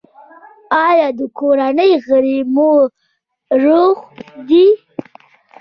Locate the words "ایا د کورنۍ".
0.87-1.91